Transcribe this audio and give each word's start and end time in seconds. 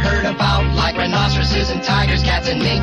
heard 0.00 0.24
about, 0.24 0.64
like 0.74 0.96
rhinoceroses 0.96 1.70
and 1.70 1.82
tigers, 1.82 2.22
cats 2.22 2.48
and 2.48 2.60
mink. 2.60 2.82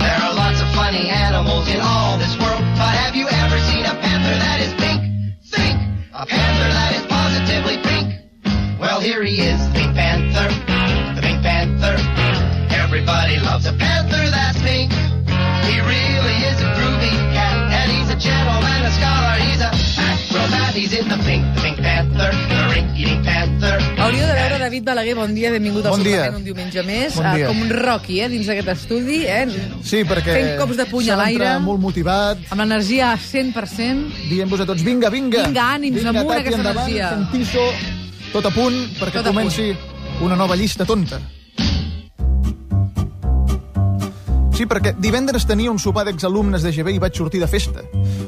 There 0.00 0.18
are 0.22 0.34
lots 0.34 0.60
of 0.60 0.68
funny 0.74 1.08
animals 1.08 1.68
in 1.68 1.80
all 1.80 2.18
this 2.18 2.36
world, 2.38 2.62
but 2.78 2.92
have 2.94 3.14
you 3.14 3.28
ever 3.28 3.58
seen 3.70 3.84
a 3.84 3.94
panther 4.00 4.34
that 4.38 4.58
is 4.60 4.72
pink? 4.80 5.00
Think! 5.44 5.76
A 6.14 6.24
panther 6.26 6.70
that 6.72 6.92
is 6.96 7.04
positively 7.06 7.76
pink. 7.84 8.78
Well, 8.80 9.00
here 9.00 9.22
he 9.22 9.42
is, 9.42 9.60
the 9.68 9.72
Pink 9.74 9.94
Panther, 9.94 10.48
the 11.14 11.20
Pink 11.20 11.42
Panther. 11.42 12.00
Everybody 12.72 13.38
loves 13.40 13.66
a 13.66 13.74
panther 13.74 14.24
that's 14.30 14.58
pink. 14.62 14.90
He 15.68 15.76
really 15.84 16.36
is 16.48 16.58
a 16.64 16.68
groovy 16.80 17.12
cat, 17.36 17.60
and 17.76 17.92
he's 17.92 18.08
a 18.08 18.16
gentleman, 18.16 18.80
a 18.82 18.90
scholar, 18.90 19.36
he's 19.36 19.60
a 19.60 19.70
acrobat. 20.00 20.74
He's 20.74 20.92
in 20.96 21.08
the 21.08 21.20
pink, 21.28 21.44
the 21.54 21.60
Pink 21.60 21.78
Panther, 21.78 22.32
the 22.32 22.72
rink-eating 22.72 23.22
David 24.70 24.84
Balaguer, 24.86 25.16
bon 25.18 25.32
dia, 25.34 25.50
benvingut 25.50 25.82
al 25.84 25.96
Bon 25.96 26.02
dia. 26.04 26.26
suplement 26.30 26.36
un 26.38 26.44
diumenge 26.46 26.82
més. 26.86 27.14
Bon 27.16 27.26
Ah, 27.26 27.34
dia. 27.34 27.46
com 27.48 27.58
un 27.60 27.70
Rocky, 27.74 28.20
eh, 28.20 28.28
dins 28.28 28.46
d'aquest 28.46 28.68
estudi, 28.68 29.24
eh, 29.26 29.48
Sí, 29.82 30.04
perquè 30.04 30.30
fent 30.32 30.58
cops 30.60 30.76
de 30.76 30.84
puny 30.86 31.10
a 31.10 31.16
l'aire, 31.16 31.58
molt 31.58 31.80
motivat, 31.80 32.38
amb 32.50 32.60
l'energia 32.60 33.10
a 33.10 33.16
100%. 33.16 34.12
dient-vos 34.30 34.60
a 34.60 34.66
tots, 34.66 34.84
vinga, 34.84 35.10
vinga. 35.10 35.42
Vinga, 35.42 35.74
ànims, 35.74 36.04
amunt, 36.06 36.28
tati, 36.28 36.40
aquesta 36.40 36.60
endavant, 36.60 36.86
energia. 36.88 37.08
fent 37.08 37.30
piso, 37.32 37.58
tot 38.32 38.46
a 38.46 38.50
punt 38.50 38.74
perquè 39.00 39.12
Tot 39.24 39.26
comenci 39.26 39.74
una 40.20 40.36
nova 40.36 40.54
llista 40.54 40.84
tonta. 40.84 41.18
Sí, 44.54 44.66
perquè 44.66 44.94
divendres 45.00 45.46
tenia 45.46 45.70
un 45.72 45.80
sopar 45.80 46.04
d'exalumnes 46.04 46.62
de 46.62 46.70
GB 46.70 46.92
i 46.94 46.98
vaig 46.98 47.12
sortir 47.16 47.40
de 47.40 47.48
festa. 47.48 47.80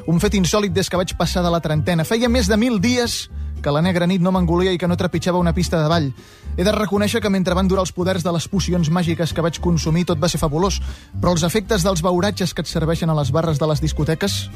Un 0.08 0.18
fet 0.18 0.34
insòlid 0.34 0.72
des 0.72 0.88
que 0.90 0.96
vaig 0.96 1.14
passar 1.16 1.44
de 1.44 1.50
la 1.50 1.60
trentena. 1.60 2.02
Feia 2.04 2.28
més 2.28 2.48
de 2.48 2.56
mil 2.56 2.80
dies 2.80 3.30
que 3.62 3.72
la 3.72 3.80
negra 3.80 4.06
nit 4.10 4.20
no 4.20 4.32
m'engolia 4.34 4.72
i 4.74 4.78
que 4.78 4.88
no 4.90 4.98
trepitjava 4.98 5.40
una 5.40 5.54
pista 5.54 5.80
de 5.80 5.88
ball. 5.88 6.10
He 6.56 6.66
de 6.66 6.74
reconèixer 6.74 7.22
que 7.22 7.30
mentre 7.30 7.54
van 7.54 7.70
durar 7.70 7.86
els 7.86 7.94
poders 7.96 8.26
de 8.26 8.32
les 8.34 8.48
pocions 8.48 8.90
màgiques 8.90 9.32
que 9.32 9.44
vaig 9.44 9.60
consumir 9.62 10.04
tot 10.10 10.20
va 10.20 10.28
ser 10.28 10.42
fabulós, 10.42 10.80
però 11.20 11.32
els 11.32 11.46
efectes 11.46 11.86
dels 11.86 12.02
beuratges 12.02 12.52
que 12.52 12.66
et 12.66 12.68
serveixen 12.68 13.10
a 13.10 13.16
les 13.16 13.32
barres 13.32 13.62
de 13.62 13.70
les 13.70 13.80
discoteques 13.80 14.50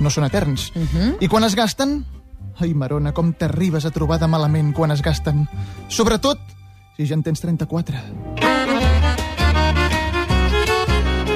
no 0.00 0.10
són 0.10 0.24
eterns. 0.24 0.70
Uh 0.74 0.86
-huh. 0.86 1.16
I 1.20 1.28
quan 1.28 1.44
es 1.44 1.54
gasten... 1.54 2.04
Ai, 2.60 2.74
Marona, 2.74 3.12
com 3.12 3.32
t'arribes 3.32 3.84
a 3.84 3.90
trobar 3.90 4.20
de 4.20 4.26
malament 4.26 4.74
quan 4.74 4.90
es 4.90 5.02
gasten. 5.02 5.48
Sobretot 5.88 6.38
si 6.96 7.06
ja 7.06 7.14
en 7.14 7.22
tens 7.22 7.40
34. 7.40 7.96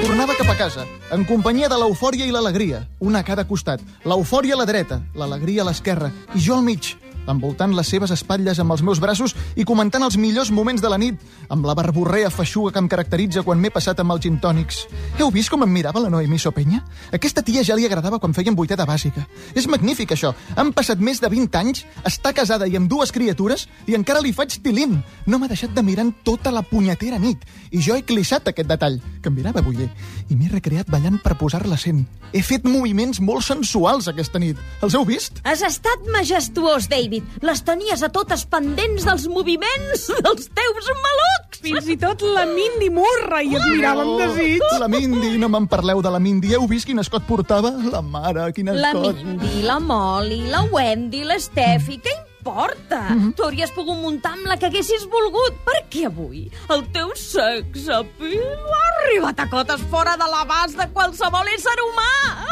Tornava 0.05 0.35
cap 0.37 0.49
a 0.49 0.55
casa, 0.55 0.85
en 1.11 1.25
companyia 1.25 1.67
de 1.67 1.77
l'eufòria 1.77 2.25
i 2.25 2.31
l'alegria, 2.31 2.87
una 2.99 3.19
a 3.19 3.27
cada 3.27 3.47
costat. 3.49 3.81
L'eufòria 4.05 4.55
a 4.55 4.57
la 4.57 4.65
dreta, 4.65 5.01
l'alegria 5.15 5.61
a 5.63 5.67
l'esquerra, 5.67 6.11
i 6.35 6.39
jo 6.39 6.55
al 6.55 6.63
mig, 6.63 6.95
envoltant 7.31 7.73
les 7.75 7.87
seves 7.87 8.11
espatlles 8.13 8.59
amb 8.59 8.73
els 8.75 8.83
meus 8.85 9.01
braços 9.03 9.35
i 9.55 9.65
comentant 9.67 10.03
els 10.03 10.17
millors 10.17 10.51
moments 10.51 10.81
de 10.81 10.89
la 10.91 10.97
nit, 11.01 11.19
amb 11.49 11.65
la 11.65 11.75
barborrea 11.77 12.29
feixuga 12.33 12.73
que 12.73 12.83
em 12.83 12.89
caracteritza 12.91 13.43
quan 13.43 13.61
m'he 13.61 13.71
passat 13.73 13.99
amb 14.03 14.15
els 14.15 14.23
gintònics. 14.25 14.83
Heu 15.19 15.31
vist 15.33 15.51
com 15.51 15.63
em 15.63 15.71
mirava 15.71 16.01
la 16.03 16.11
Noemí 16.13 16.39
Sopenya? 16.39 16.83
Aquesta 17.13 17.43
tia 17.45 17.63
ja 17.63 17.75
li 17.75 17.85
agradava 17.87 18.19
quan 18.19 18.35
feien 18.35 18.55
vuiteta 18.55 18.85
bàsica. 18.85 19.25
És 19.55 19.67
magnífic, 19.67 20.13
això. 20.15 20.33
Han 20.55 20.73
passat 20.75 21.01
més 21.03 21.21
de 21.23 21.29
20 21.31 21.59
anys, 21.59 21.85
està 22.05 22.33
casada 22.35 22.67
i 22.67 22.75
amb 22.77 22.89
dues 22.91 23.11
criatures, 23.11 23.67
i 23.87 23.95
encara 23.97 24.21
li 24.23 24.33
faig 24.35 24.59
tilín. 24.63 24.99
No 25.25 25.39
m'ha 25.39 25.49
deixat 25.51 25.73
de 25.75 25.83
mirar 25.83 26.05
en 26.07 26.13
tota 26.23 26.51
la 26.51 26.61
punyetera 26.61 27.19
nit. 27.19 27.43
I 27.71 27.81
jo 27.81 27.95
he 27.95 28.05
clissat 28.05 28.51
aquest 28.51 28.69
detall, 28.69 28.99
que 29.21 29.31
em 29.31 29.37
mirava 29.37 29.63
buller, 29.65 29.89
i 30.29 30.35
m'he 30.35 30.51
recreat 30.51 30.89
ballant 30.91 31.19
per 31.23 31.37
posar-la 31.39 31.77
sent. 31.79 32.05
He 32.33 32.43
fet 32.43 32.65
moviments 32.67 33.21
molt 33.23 33.45
sensuals 33.47 34.09
aquesta 34.11 34.39
nit. 34.39 34.59
Els 34.83 34.95
heu 34.97 35.05
vist? 35.07 35.41
Has 35.47 35.63
estat 35.65 36.05
majestuós, 36.13 36.89
David. 36.91 37.16
Les 37.45 37.63
tenies 37.65 38.03
a 38.03 38.09
totes 38.13 38.45
pendents 38.49 39.07
dels 39.07 39.27
moviments 39.31 40.07
dels 40.25 40.49
teus 40.57 40.91
malucs. 41.03 41.61
Fins 41.63 41.89
i 41.89 41.97
tot 41.99 42.21
la 42.21 42.45
Mindy 42.49 42.91
Murray 42.93 43.49
es 43.57 43.65
mirava 43.71 44.05
amb 44.05 44.21
desig. 44.21 44.63
La 44.79 44.89
Mindy, 44.91 45.35
no 45.41 45.49
me'n 45.51 45.67
parleu 45.71 46.03
de 46.05 46.13
la 46.13 46.21
Mindy. 46.21 46.53
Heu 46.55 46.67
vist 46.69 46.87
quin 46.89 47.01
escot 47.01 47.25
portava? 47.27 47.73
La 47.91 48.03
mare, 48.05 48.51
quin 48.53 48.69
La 48.75 48.93
escot. 48.93 49.17
Mindy, 49.23 49.65
la 49.65 49.79
Molly, 49.81 50.43
la 50.53 50.65
Wendy, 50.71 51.25
l'Steffi, 51.27 52.01
què 52.03 52.17
importa? 52.47 53.01
Tu 53.35 53.43
hauries 53.43 53.71
pogut 53.75 53.97
muntar 53.99 54.33
amb 54.37 54.47
la 54.47 54.55
que 54.59 54.69
haguessis 54.69 55.03
volgut, 55.11 55.55
perquè 55.67 56.05
avui 56.07 56.45
el 56.73 56.83
teu 56.95 57.11
sex 57.19 57.87
appeal 57.91 58.73
ha 58.77 58.83
arribat 59.03 59.41
a 59.43 59.47
cotes 59.51 59.83
fora 59.91 60.15
de 60.19 60.27
l'abast 60.31 60.77
de 60.79 60.87
qualsevol 60.95 61.49
ésser 61.53 61.75
humà. 61.83 62.07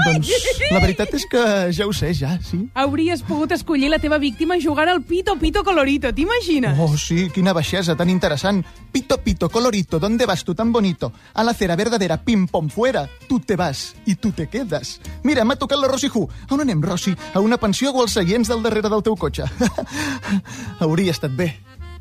Doncs 0.06 0.32
la 0.72 0.82
veritat 0.84 1.14
és 1.16 1.26
que 1.32 1.44
ja 1.76 1.88
ho 1.88 1.94
sé, 1.96 2.12
ja, 2.18 2.36
sí. 2.44 2.66
Hauries 2.76 3.24
pogut 3.26 3.56
escollir 3.56 3.90
la 3.94 4.00
teva 4.04 4.20
víctima 4.22 4.60
jugant 4.62 4.92
al 4.92 5.02
Pito 5.08 5.38
Pito 5.40 5.64
Colorito, 5.64 6.12
t'imagines? 6.14 6.78
Oh, 6.80 6.98
sí, 7.00 7.30
quina 7.34 7.56
baixesa 7.56 7.96
tan 7.96 8.12
interessant. 8.12 8.64
Pito, 8.92 9.18
pito, 9.24 9.50
colorito, 9.50 10.00
¿dónde 10.00 10.26
vas 10.26 10.44
tú 10.44 10.56
tan 10.56 10.72
bonito? 10.72 11.12
A 11.34 11.44
la 11.44 11.54
cera 11.54 11.76
verdadera, 11.76 12.18
pim, 12.22 12.48
pom, 12.48 12.70
fuera. 12.70 13.08
Tu 13.28 13.40
te 13.40 13.56
vas 13.56 13.96
i 14.06 14.16
tu 14.16 14.32
te 14.32 14.48
quedes. 14.48 15.00
Mira, 15.24 15.46
m'ha 15.46 15.56
tocat 15.56 15.80
la 15.80 15.88
Rosy 15.88 16.12
Hu. 16.14 16.28
A 16.50 16.54
on 16.54 16.62
anem, 16.66 16.84
Rosy? 16.84 17.16
A 17.34 17.40
una 17.40 17.58
pensió 17.58 17.92
o 17.92 18.04
als 18.04 18.16
seients 18.20 18.52
del 18.52 18.64
darrere 18.64 18.92
del 18.92 19.04
teu 19.04 19.16
cotxe? 19.16 19.48
Hauria 20.84 21.14
estat 21.16 21.32
bé, 21.36 21.52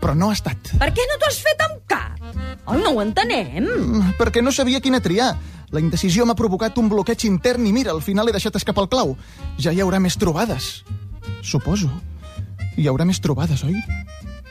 però 0.01 0.15
no 0.19 0.31
ha 0.31 0.37
estat. 0.37 0.75
Per 0.81 0.91
què 0.95 1.05
no 1.11 1.19
t'ho 1.21 1.31
has 1.31 1.41
fet 1.45 1.65
amb 1.67 1.83
cap? 1.91 2.21
Oh, 2.65 2.79
no 2.81 2.95
ho 2.95 3.03
entenem. 3.03 3.65
Mm, 3.67 4.15
Perquè 4.19 4.43
no 4.43 4.53
sabia 4.53 4.81
quina 4.81 5.03
triar. 5.05 5.35
La 5.75 5.81
indecisió 5.83 6.25
m'ha 6.25 6.37
provocat 6.39 6.77
un 6.79 6.89
bloqueig 6.89 7.25
intern 7.29 7.67
i 7.67 7.73
mira, 7.75 7.91
al 7.93 8.03
final 8.03 8.29
he 8.29 8.33
deixat 8.37 8.57
escapar 8.57 8.85
el 8.87 8.91
clau. 8.93 9.17
Ja 9.59 9.73
hi 9.75 9.83
haurà 9.83 9.99
més 10.01 10.17
trobades. 10.21 10.85
Suposo. 11.43 11.91
Hi 12.79 12.89
haurà 12.91 13.05
més 13.07 13.21
trobades, 13.23 13.65
oi? 13.67 13.75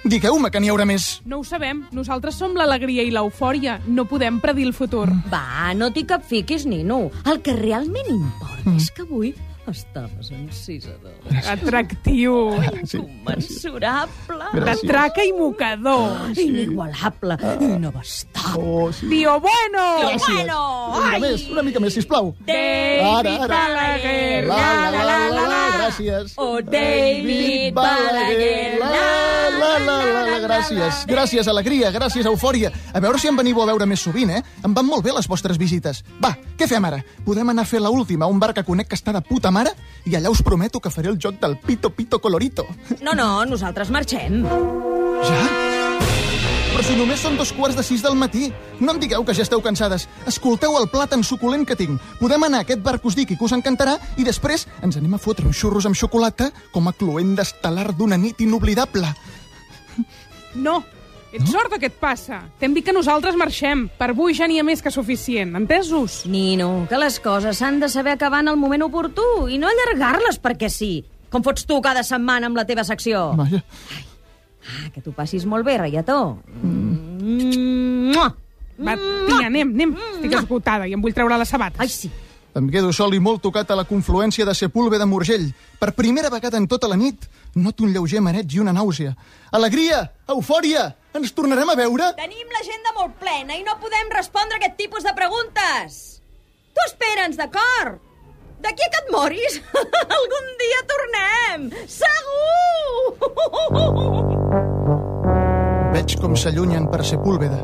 Digueu-me 0.04 0.50
que 0.52 0.60
n'hi 0.60 0.68
haurà 0.68 0.84
més. 0.86 1.22
No 1.26 1.40
ho 1.40 1.44
sabem. 1.48 1.86
Nosaltres 1.96 2.36
som 2.36 2.54
l'alegria 2.60 3.06
i 3.08 3.12
l'eufòria. 3.16 3.78
No 3.88 4.04
podem 4.06 4.42
predir 4.44 4.66
el 4.68 4.74
futur. 4.76 5.08
Va, 5.32 5.72
no 5.80 5.90
t'hi 5.96 6.04
capfiquis, 6.10 6.66
Nino. 6.68 7.06
El 7.26 7.40
que 7.42 7.56
realment 7.56 8.10
importa 8.12 8.76
és 8.76 8.90
que 8.92 9.06
avui 9.08 9.32
estaves 9.68 10.32
encisador. 10.32 11.12
Atractiu. 11.50 12.52
Sí, 12.86 12.98
Inconmensurable. 12.98 14.44
De 14.54 14.60
Gràcies. 14.62 14.88
traca 14.88 15.24
i 15.24 15.32
mocador. 15.32 16.18
Inigualable. 16.38 17.38
Inabastable. 17.60 18.64
Oh, 18.64 18.92
sí. 18.92 19.08
Tío 19.10 19.40
bueno! 19.40 20.18
Bueno, 20.28 20.90
Una 20.98 21.06
mica 21.06 21.16
ai! 21.16 21.22
més, 21.22 21.48
una 21.50 21.64
mica 21.64 21.80
més, 21.80 21.94
sisplau. 21.94 22.34
David 22.46 23.04
Ara, 23.04 23.36
ara. 23.44 23.48
Balaguer, 23.48 24.48
La, 24.48 24.58
la, 24.58 24.92
la, 24.92 25.04
la, 25.06 25.30
la, 25.30 25.53
gràcies. 25.94 26.34
Oh, 26.38 26.62
David 26.62 27.74
Balaguer, 27.74 28.80
la, 28.80 28.90
la, 29.50 29.80
la, 29.80 29.98
la, 30.06 30.24
la, 30.26 30.40
gràcies. 30.40 31.06
Gràcies, 31.08 31.48
alegria, 31.48 31.92
gràcies, 31.92 32.26
eufòria. 32.26 32.72
A 32.94 33.00
veure 33.00 33.20
si 33.20 33.28
em 33.28 33.38
veniu 33.38 33.62
a 33.62 33.66
veure 33.66 33.86
més 33.86 34.02
sovint, 34.02 34.30
eh? 34.30 34.42
Em 34.64 34.74
van 34.74 34.86
molt 34.86 35.04
bé 35.04 35.14
les 35.14 35.28
vostres 35.28 35.58
visites. 35.58 36.04
Va, 36.24 36.36
què 36.58 36.68
fem 36.68 36.86
ara? 36.86 37.04
Podem 37.26 37.50
anar 37.50 37.64
a 37.64 37.70
fer 37.70 37.82
la 37.82 37.92
última 37.94 38.26
a 38.26 38.32
un 38.32 38.40
bar 38.40 38.54
que 38.54 38.64
conec 38.64 38.90
que 38.90 39.00
està 39.00 39.14
de 39.14 39.22
puta 39.22 39.52
mare 39.52 39.74
i 40.06 40.16
allà 40.16 40.32
us 40.32 40.44
prometo 40.44 40.80
que 40.80 40.92
faré 40.92 41.10
el 41.10 41.20
joc 41.20 41.40
del 41.42 41.58
pito 41.60 41.94
pito 41.94 42.20
colorito. 42.20 42.68
No, 43.02 43.14
no, 43.14 43.46
nosaltres 43.46 43.92
marxem. 43.92 44.44
Ja? 45.24 45.73
Però 46.74 46.82
si 46.82 46.96
només 46.98 47.22
són 47.22 47.36
dos 47.38 47.52
quarts 47.54 47.76
de 47.78 47.84
sis 47.86 48.02
del 48.02 48.16
matí. 48.18 48.48
No 48.82 48.96
em 48.96 49.00
digueu 49.04 49.22
que 49.22 49.34
ja 49.38 49.44
esteu 49.46 49.62
cansades. 49.62 50.08
Escolteu 50.26 50.74
el 50.80 50.88
plat 50.90 51.12
tan 51.12 51.22
suculent 51.22 51.68
que 51.70 51.76
tinc. 51.78 52.02
Podem 52.18 52.48
anar 52.48 52.64
a 52.64 52.66
aquest 52.66 52.80
bar 52.82 52.96
que 52.98 53.06
us 53.12 53.14
dic 53.14 53.30
i 53.30 53.36
que 53.38 53.46
us 53.46 53.54
encantarà 53.54 54.00
i 54.18 54.26
després 54.26 54.64
ens 54.82 54.98
anem 54.98 55.14
a 55.14 55.20
fotre 55.22 55.46
uns 55.46 55.60
xurros 55.60 55.86
amb 55.86 55.94
xocolata 56.00 56.48
com 56.74 56.90
a 56.90 56.94
cluent 56.98 57.36
estel·lar 57.44 57.92
d'una 57.94 58.18
nit 58.18 58.42
inoblidable. 58.42 59.12
No. 60.56 60.80
Ets 61.34 61.52
sorda, 61.54 61.78
què 61.78 61.92
et 61.92 62.00
passa? 62.02 62.40
T'hem 62.58 62.74
dit 62.74 62.86
que 62.86 62.94
nosaltres 62.98 63.38
marxem. 63.38 63.84
Per 64.00 64.08
avui 64.10 64.34
ja 64.34 64.50
n'hi 64.50 64.58
ha 64.58 64.66
més 64.66 64.82
que 64.82 64.94
suficient. 64.94 65.54
Entesos? 65.60 66.24
Nino, 66.26 66.88
que 66.90 66.98
les 66.98 67.20
coses 67.22 67.62
s'han 67.62 67.78
de 67.86 67.90
saber 67.90 68.16
acabar 68.18 68.42
en 68.42 68.50
el 68.50 68.58
moment 68.58 68.88
oportú 68.90 69.46
i 69.46 69.62
no 69.62 69.70
allargar-les 69.70 70.42
perquè 70.42 70.74
sí. 70.74 70.96
Com 71.30 71.46
fots 71.46 71.70
tu 71.70 71.78
cada 71.86 72.02
setmana 72.02 72.50
amb 72.50 72.58
la 72.58 72.66
teva 72.66 72.82
secció? 72.86 73.28
Vaja. 73.38 73.62
Ah, 74.64 74.90
que 74.94 75.02
t'ho 75.04 75.12
passis 75.12 75.46
molt 75.46 75.66
bé, 75.68 75.78
reietó. 75.82 76.40
Mm. 76.62 77.14
Va, 78.84 78.96
tia, 78.98 79.48
anem, 79.48 79.74
anem. 79.76 79.96
Estic 80.16 80.34
esgotada 80.40 80.88
i 80.90 80.94
em 80.96 81.02
vull 81.02 81.14
treure 81.16 81.38
les 81.40 81.50
sabates. 81.50 81.80
Ai, 81.84 81.90
sí. 81.92 82.10
Em 82.54 82.68
quedo 82.70 82.92
sol 82.94 83.16
i 83.18 83.20
molt 83.22 83.42
tocat 83.42 83.72
a 83.74 83.78
la 83.80 83.86
confluència 83.90 84.46
de 84.46 84.54
Sepúlveda 84.54 85.08
amb 85.08 85.16
Urgell. 85.18 85.48
Per 85.80 85.94
primera 85.98 86.30
vegada 86.34 86.60
en 86.62 86.68
tota 86.70 86.90
la 86.90 86.98
nit 87.00 87.26
noto 87.56 87.86
un 87.86 87.94
lleuger 87.94 88.22
mareig 88.22 88.54
i 88.54 88.62
una 88.62 88.74
nàusea. 88.76 89.14
Alegria! 89.58 90.04
Eufòria! 90.30 90.92
Ens 91.18 91.34
tornarem 91.38 91.70
a 91.70 91.78
veure? 91.78 92.12
Tenim 92.18 92.54
l'agenda 92.54 92.94
molt 92.98 93.18
plena 93.22 93.58
i 93.58 93.66
no 93.66 93.78
podem 93.82 94.14
respondre 94.14 94.58
aquest 94.60 94.78
tipus 94.78 95.06
de 95.06 95.14
preguntes. 95.18 96.22
Tu 96.74 96.82
espera'ns, 96.88 97.38
d'acord? 97.42 98.02
D'aquí 98.64 98.86
a 98.86 98.90
que 98.90 99.02
et 99.02 99.10
moris, 99.12 99.60
algun 100.18 100.54
dia 100.62 100.82
tornem! 100.94 101.60
Segur! 102.00 103.14
Veig 105.94 106.16
com 106.18 106.34
s'allunyen 106.34 106.88
per 106.90 107.04
Sepúlveda. 107.06 107.60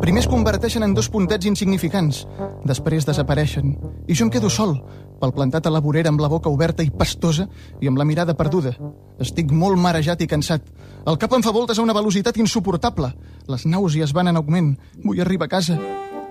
Primer 0.00 0.22
es 0.22 0.28
converteixen 0.32 0.84
en 0.86 0.94
dos 0.96 1.10
puntets 1.12 1.44
insignificants, 1.44 2.22
després 2.64 3.04
desapareixen. 3.04 3.74
I 4.08 4.16
jo 4.16 4.24
em 4.24 4.30
quedo 4.32 4.48
sol, 4.48 4.72
palplantat 5.20 5.68
a 5.68 5.72
la 5.74 5.82
vorera 5.84 6.08
amb 6.08 6.22
la 6.24 6.30
boca 6.32 6.48
oberta 6.48 6.86
i 6.86 6.88
pastosa 6.88 7.44
i 7.84 7.90
amb 7.90 8.00
la 8.00 8.06
mirada 8.08 8.32
perduda. 8.38 8.72
Estic 9.20 9.52
molt 9.52 9.76
marejat 9.76 10.24
i 10.24 10.30
cansat. 10.30 10.64
El 11.04 11.20
cap 11.20 11.36
em 11.36 11.44
fa 11.44 11.52
voltes 11.52 11.76
a 11.76 11.84
una 11.84 11.92
velocitat 11.92 12.40
insuportable. 12.40 13.12
Les 13.44 13.68
nàusees 13.68 14.16
van 14.16 14.32
en 14.32 14.40
augment. 14.40 14.72
Vull 15.04 15.20
arribar 15.20 15.50
a 15.50 15.54
casa. 15.58 15.76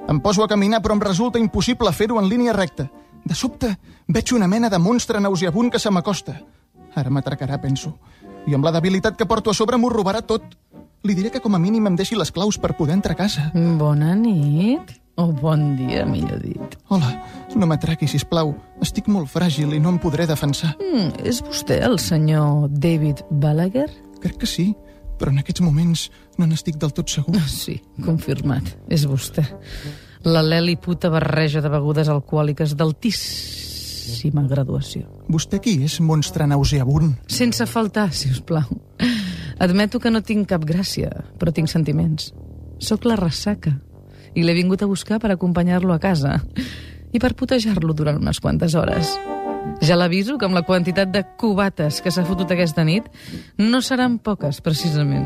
Em 0.10 0.20
poso 0.26 0.42
a 0.42 0.50
caminar, 0.50 0.82
però 0.82 0.98
em 0.98 1.06
resulta 1.06 1.38
impossible 1.38 1.94
fer-ho 1.94 2.18
en 2.18 2.30
línia 2.30 2.58
recta. 2.58 2.90
De 3.22 3.38
sobte, 3.38 3.76
veig 4.08 4.34
una 4.34 4.50
mena 4.50 4.74
de 4.74 4.82
monstre 4.82 5.22
nauseabunt 5.22 5.70
que 5.70 5.80
se 5.80 5.94
m'acosta. 5.94 6.40
Ara 6.96 7.14
m'atracarà, 7.14 7.62
penso. 7.62 8.00
I 8.50 8.54
amb 8.54 8.66
la 8.66 8.74
debilitat 8.74 9.18
que 9.18 9.26
porto 9.30 9.54
a 9.54 9.58
sobre 9.58 9.78
m'ho 9.78 9.94
robarà 9.94 10.26
tot. 10.26 10.58
Li 11.06 11.14
diré 11.14 11.30
que 11.30 11.40
com 11.40 11.54
a 11.54 11.62
mínim 11.62 11.86
em 11.86 11.96
deixi 11.98 12.18
les 12.18 12.32
claus 12.34 12.58
per 12.58 12.74
poder 12.74 12.96
entrar 12.98 13.14
a 13.14 13.20
casa. 13.20 13.52
Bona 13.54 14.16
nit. 14.18 14.96
O 15.16 15.30
bon 15.32 15.78
dia, 15.78 16.04
millor 16.04 16.42
dit. 16.44 16.74
Hola, 16.92 17.08
no 17.56 17.68
m'atraqui, 17.70 18.08
si 18.10 18.18
plau. 18.28 18.56
Estic 18.84 19.06
molt 19.08 19.30
fràgil 19.32 19.72
i 19.72 19.80
no 19.80 19.94
em 19.94 20.00
podré 20.02 20.26
defensar. 20.28 20.74
Mm, 20.82 21.22
és 21.24 21.40
vostè 21.46 21.78
el 21.88 22.00
senyor 22.04 22.68
David 22.74 23.22
Balaguer? 23.30 23.88
Crec 24.20 24.42
que 24.42 24.50
sí, 24.50 24.74
però 25.20 25.32
en 25.32 25.40
aquests 25.40 25.64
moments 25.64 26.10
no 26.42 26.50
n'estic 26.50 26.82
del 26.82 26.92
tot 26.92 27.14
segur. 27.14 27.38
Sí, 27.54 27.78
confirmat. 28.04 28.74
És 28.90 29.06
vostè. 29.08 29.46
La 30.26 30.42
Leli 30.44 30.76
puta 30.76 31.14
barreja 31.14 31.62
de 31.62 31.70
begudes 31.72 32.10
alcohòliques 32.12 32.74
d'altíssima 32.76 34.44
graduació. 34.50 35.06
Vostè 35.30 35.62
qui 35.62 35.78
és, 35.86 36.02
monstre 36.02 36.50
nauseabunt? 36.50 37.14
Sense 37.30 37.70
faltar, 37.70 38.10
si 38.12 38.34
us 38.34 38.42
plau. 38.42 38.68
Admeto 39.60 40.02
que 40.04 40.12
no 40.12 40.22
tinc 40.22 40.50
cap 40.52 40.66
gràcia, 40.68 41.12
però 41.40 41.54
tinc 41.56 41.72
sentiments. 41.72 42.34
Soc 42.84 43.06
la 43.08 43.16
ressaca 43.20 43.78
i 44.36 44.44
l'he 44.44 44.56
vingut 44.58 44.84
a 44.84 44.90
buscar 44.90 45.22
per 45.24 45.32
acompanyar-lo 45.32 45.94
a 45.96 46.02
casa 46.04 46.42
i 47.16 47.22
per 47.24 47.36
putejar-lo 47.40 47.96
durant 47.96 48.20
unes 48.20 48.42
quantes 48.44 48.76
hores. 48.76 49.16
Ja 49.82 49.96
l'aviso 49.98 50.38
que 50.38 50.46
amb 50.46 50.54
la 50.54 50.66
quantitat 50.68 51.10
de 51.12 51.24
cubates 51.40 52.02
que 52.04 52.12
s'ha 52.14 52.26
fotut 52.28 52.52
aquesta 52.54 52.84
nit 52.86 53.08
no 53.58 53.82
seran 53.82 54.20
poques, 54.20 54.60
precisament. 54.62 55.26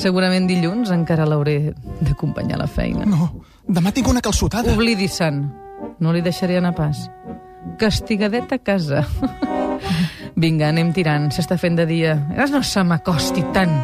Segurament 0.00 0.46
dilluns 0.46 0.92
encara 0.94 1.26
l'hauré 1.26 1.72
d'acompanyar 2.00 2.60
a 2.60 2.62
la 2.62 2.68
feina. 2.70 3.08
No, 3.08 3.32
demà 3.66 3.92
tinc 3.96 4.08
una 4.12 4.22
calçotada. 4.24 4.76
Oblidi, 4.76 5.08
sant. 5.08 5.44
No 5.98 6.12
li 6.14 6.22
deixaré 6.22 6.60
anar 6.60 6.76
pas. 6.78 7.08
Castigadet 7.80 8.52
a 8.54 8.60
casa. 8.62 9.06
Vinga, 10.36 10.68
anem 10.72 10.92
tirant. 10.96 11.30
S'està 11.34 11.58
fent 11.60 11.76
de 11.76 11.86
dia. 11.86 12.14
No 12.36 12.62
se 12.62 12.82
m'acosti 12.84 13.44
tant, 13.52 13.74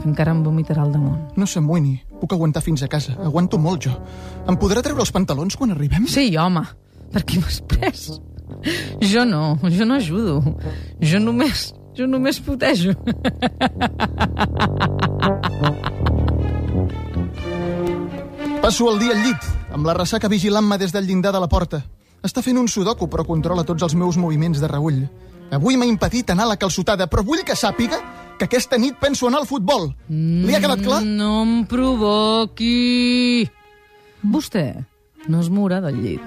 que 0.00 0.08
encara 0.08 0.32
em 0.32 0.42
vomitarà 0.44 0.82
al 0.84 0.92
damunt. 0.92 1.18
No 1.36 1.46
s'amoïni, 1.46 1.98
puc 2.20 2.32
aguantar 2.32 2.62
fins 2.64 2.82
a 2.82 2.88
casa. 2.88 3.16
Aguanto 3.20 3.58
molt, 3.58 3.86
jo. 3.86 3.94
Em 4.48 4.56
podrà 4.56 4.82
treure 4.82 5.04
els 5.04 5.12
pantalons 5.12 5.56
quan 5.56 5.74
arribem? 5.74 6.06
Sí, 6.08 6.30
home. 6.36 6.64
Per 7.10 7.24
qui 7.26 7.40
m'has 7.42 7.60
pres? 7.68 8.08
Jo 9.02 9.24
no, 9.24 9.58
jo 9.70 9.86
no 9.86 9.94
ajudo. 9.98 10.40
Jo 11.00 11.20
només, 11.22 11.70
jo 11.96 12.06
només 12.06 12.40
putejo. 12.40 12.94
Passo 18.60 18.90
el 18.92 18.98
dia 19.00 19.14
al 19.16 19.22
llit, 19.24 19.46
amb 19.72 19.86
la 19.88 19.94
ressaca 19.96 20.28
vigilant-me 20.28 20.76
des 20.78 20.92
del 20.92 21.06
llindar 21.08 21.32
de 21.32 21.40
la 21.40 21.48
porta. 21.48 21.80
Està 22.22 22.42
fent 22.44 22.58
un 22.60 22.68
sudoku, 22.68 23.08
però 23.08 23.24
controla 23.24 23.64
tots 23.64 23.82
els 23.86 23.94
meus 23.96 24.18
moviments 24.20 24.60
de 24.60 24.68
reull. 24.68 25.06
Avui 25.50 25.76
m'ha 25.76 25.88
impedit 25.88 26.30
anar 26.30 26.46
a 26.46 26.52
la 26.52 26.58
calçotada, 26.60 27.08
però 27.10 27.24
vull 27.26 27.42
que 27.46 27.56
sàpiga 27.58 27.98
que 28.38 28.46
aquesta 28.46 28.78
nit 28.78 28.96
penso 29.00 29.26
anar 29.28 29.42
al 29.42 29.48
futbol. 29.50 29.90
Li 30.08 30.54
ha 30.54 30.60
quedat 30.62 30.84
clar? 30.84 31.02
No 31.04 31.42
em 31.42 31.56
provoqui. 31.68 33.48
Vostè 34.22 34.64
no 35.28 35.40
es 35.42 35.50
mourà 35.52 35.80
del 35.84 35.98
llit. 36.00 36.22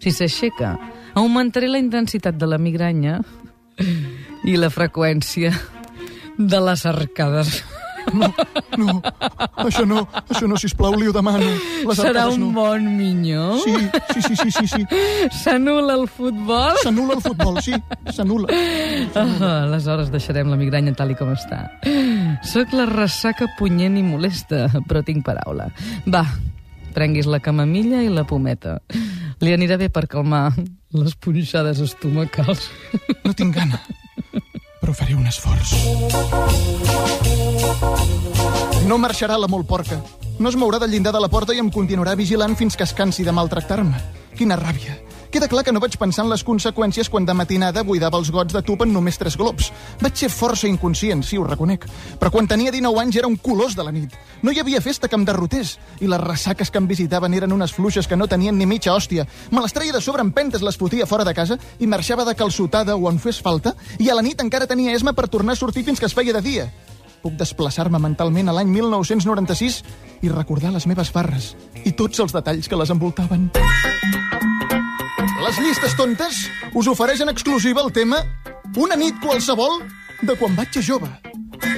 Si 0.00 0.12
s'aixeca, 0.14 0.76
augmentaré 1.18 1.68
la 1.68 1.82
intensitat 1.82 2.38
de 2.40 2.48
la 2.48 2.56
migranya 2.56 3.18
i 4.48 4.56
la 4.56 4.70
freqüència 4.72 5.52
de 6.38 6.60
les 6.64 6.86
arcades. 6.88 7.60
No, 8.80 9.00
això 9.60 9.84
no, 9.88 10.04
això 10.28 10.48
no, 10.48 10.56
sisplau, 10.60 10.94
li 10.98 11.08
ho 11.10 11.12
demano. 11.14 11.46
Les 11.86 11.98
Serà 12.00 12.26
un 12.32 12.40
no. 12.40 12.50
bon 12.56 12.86
minyó? 12.96 13.58
Sí, 13.64 13.74
sí, 14.14 14.22
sí, 14.28 14.36
sí, 14.36 14.50
sí, 14.50 14.66
sí. 14.74 15.00
S'anul·la 15.42 15.96
el 16.00 16.06
futbol? 16.10 16.78
S'anul·la 16.84 17.18
el 17.18 17.24
futbol, 17.24 17.60
sí, 17.64 17.74
s'anul·la. 18.16 18.60
Ah, 19.20 19.64
aleshores 19.64 20.12
deixarem 20.12 20.50
la 20.52 20.58
migranya 20.60 20.94
tal 20.96 21.12
i 21.12 21.18
com 21.18 21.32
està. 21.34 21.66
Soc 22.46 22.74
la 22.76 22.86
ressaca 22.90 23.50
punyent 23.58 23.98
i 24.00 24.04
molesta, 24.06 24.66
però 24.88 25.04
tinc 25.06 25.24
paraula. 25.26 25.68
Va, 26.10 26.24
prenguis 26.96 27.28
la 27.30 27.40
camamilla 27.42 28.02
i 28.04 28.10
la 28.12 28.24
pometa. 28.28 28.78
Li 29.40 29.54
anirà 29.56 29.78
bé 29.80 29.88
per 29.92 30.06
calmar 30.10 30.50
les 30.96 31.14
punxades 31.16 31.80
estomacals. 31.84 32.68
No 33.24 33.32
tinc 33.36 33.54
gana, 33.56 33.78
però 34.90 34.98
faré 34.98 35.14
un 35.14 35.26
esforç. 35.26 35.74
No 38.88 38.98
marxarà 38.98 39.38
la 39.38 39.48
molt 39.50 39.68
porca. 39.68 40.00
No 40.40 40.48
es 40.48 40.56
mourà 40.56 40.80
del 40.80 40.90
llindar 40.90 41.12
de 41.12 41.20
la 41.20 41.28
porta 41.30 41.54
i 41.54 41.60
em 41.62 41.70
continuarà 41.70 42.16
vigilant 42.18 42.56
fins 42.56 42.76
que 42.76 42.84
es 42.84 42.94
cansi 42.96 43.24
de 43.24 43.32
maltractar-me. 43.32 44.00
Quina 44.36 44.58
ràbia. 44.58 44.98
Queda 45.30 45.46
clar 45.46 45.62
que 45.62 45.70
no 45.70 45.78
vaig 45.78 45.94
pensar 45.94 46.24
en 46.24 46.30
les 46.32 46.42
conseqüències 46.42 47.06
quan 47.06 47.22
de 47.22 47.34
matinada 47.38 47.84
buidava 47.86 48.18
els 48.18 48.32
gots 48.34 48.50
de 48.50 48.62
tub 48.66 48.80
en 48.82 48.90
només 48.90 49.14
tres 49.14 49.36
globs. 49.38 49.68
Vaig 50.00 50.16
ser 50.18 50.28
força 50.34 50.66
inconscient, 50.66 51.22
sí, 51.22 51.38
ho 51.38 51.44
reconec. 51.46 51.86
Però 52.18 52.32
quan 52.34 52.48
tenia 52.50 52.72
19 52.74 52.98
anys 52.98 53.20
era 53.22 53.30
un 53.30 53.36
colós 53.38 53.76
de 53.78 53.84
la 53.86 53.92
nit. 53.94 54.16
No 54.42 54.50
hi 54.50 54.58
havia 54.58 54.82
festa 54.82 55.06
que 55.06 55.14
em 55.14 55.24
derrotés. 55.24 55.76
I 56.02 56.10
les 56.10 56.20
ressaques 56.24 56.74
que 56.74 56.82
em 56.82 56.90
visitaven 56.90 57.38
eren 57.38 57.54
unes 57.54 57.70
fluixes 57.70 58.10
que 58.10 58.18
no 58.18 58.26
tenien 58.26 58.58
ni 58.58 58.66
mitja 58.66 58.90
hòstia. 58.90 59.28
Me 59.52 59.62
les 59.62 59.72
de 59.72 60.00
sobre 60.00 60.22
en 60.22 60.32
pentes, 60.32 60.62
les 60.62 60.76
fotia 60.76 61.06
fora 61.06 61.24
de 61.24 61.34
casa 61.34 61.58
i 61.78 61.86
marxava 61.86 62.24
de 62.24 62.34
calçotada 62.34 62.96
o 62.96 63.06
on 63.06 63.20
fes 63.20 63.40
falta. 63.40 63.76
I 64.00 64.10
a 64.10 64.16
la 64.16 64.22
nit 64.22 64.42
encara 64.42 64.66
tenia 64.66 64.96
esma 64.96 65.12
per 65.12 65.28
tornar 65.28 65.52
a 65.52 65.62
sortir 65.62 65.84
fins 65.84 66.00
que 66.00 66.06
es 66.06 66.14
feia 66.14 66.32
de 66.32 66.42
dia. 66.42 66.72
Puc 67.22 67.36
desplaçar-me 67.38 68.00
mentalment 68.02 68.48
a 68.48 68.52
l'any 68.56 68.68
1996 68.72 69.82
i 70.22 70.28
recordar 70.28 70.72
les 70.72 70.88
meves 70.90 71.12
farres 71.12 71.54
i 71.84 71.92
tots 71.92 72.18
els 72.18 72.32
detalls 72.32 72.66
que 72.66 72.76
les 72.80 72.90
envoltaven. 72.90 73.50
Les 75.50 75.58
llistes 75.58 75.96
tontes 75.98 76.36
us 76.78 76.86
ofereixen 76.86 77.26
exclusiva 77.26 77.82
el 77.82 77.88
tema 77.90 78.20
Una 78.78 78.94
nit 78.94 79.16
qualsevol 79.18 79.80
de 80.22 80.36
quan 80.38 80.54
vaig 80.54 80.70
ser 80.76 80.84
jove. 80.86 81.08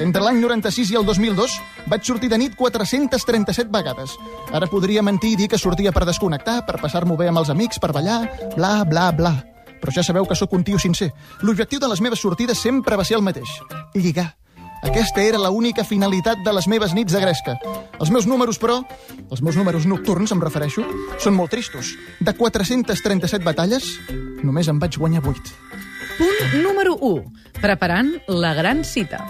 Entre 0.03 0.21
l'any 0.21 0.37
96 0.43 0.91
i 0.93 0.99
el 0.99 1.07
2002 1.07 1.55
vaig 1.89 2.05
sortir 2.05 2.29
de 2.29 2.37
nit 2.37 2.53
437 2.59 3.73
vegades. 3.73 4.13
Ara 4.53 4.69
podria 4.69 5.01
mentir 5.01 5.33
i 5.33 5.39
dir 5.41 5.49
que 5.49 5.57
sortia 5.57 5.89
per 5.95 6.05
desconnectar, 6.05 6.59
per 6.67 6.77
passar-m'ho 6.83 7.17
bé 7.17 7.31
amb 7.31 7.41
els 7.41 7.49
amics, 7.49 7.81
per 7.81 7.89
ballar, 7.97 8.21
bla, 8.53 8.75
bla, 8.85 9.09
bla. 9.09 9.33
Però 9.81 9.95
ja 9.97 10.05
sabeu 10.05 10.29
que 10.29 10.37
sóc 10.37 10.53
un 10.53 10.61
tio 10.61 10.77
sincer. 10.77 11.09
L'objectiu 11.41 11.81
de 11.81 11.89
les 11.89 12.05
meves 12.05 12.21
sortides 12.21 12.61
sempre 12.61 12.99
va 12.99 13.09
ser 13.09 13.17
el 13.17 13.25
mateix. 13.25 13.57
Lligar. 13.97 14.35
Aquesta 14.83 15.23
era 15.23 15.39
l'única 15.39 15.85
finalitat 15.87 16.43
de 16.43 16.53
les 16.53 16.67
meves 16.67 16.93
nits 16.93 17.15
de 17.15 17.21
gresca. 17.23 17.55
Els 17.99 18.11
meus 18.11 18.27
números, 18.27 18.59
però, 18.59 18.81
els 19.31 19.41
meus 19.41 19.55
números 19.55 19.87
nocturns, 19.87 20.33
em 20.35 20.43
refereixo, 20.43 20.83
són 21.23 21.37
molt 21.37 21.53
tristos. 21.55 21.93
De 22.19 22.35
437 22.35 23.43
batalles, 23.47 23.87
només 24.43 24.67
en 24.67 24.83
vaig 24.83 24.99
guanyar 24.99 25.23
8. 25.23 25.55
Punt 26.19 26.59
número 26.61 26.97
1. 26.99 27.23
Preparant 27.63 28.11
la 28.27 28.53
gran 28.53 28.83
cita. 28.83 29.23